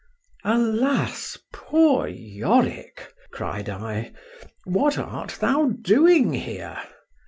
[0.57, 3.13] —Alas, poor Yorick!
[3.29, 4.13] cried I,
[4.65, 6.81] what art thou doing here?